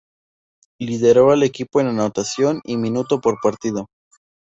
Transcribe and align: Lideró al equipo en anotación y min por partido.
Lideró 0.79 1.29
al 1.29 1.43
equipo 1.43 1.79
en 1.79 1.85
anotación 1.89 2.61
y 2.63 2.75
min 2.77 2.95
por 3.21 3.37
partido. 3.39 3.85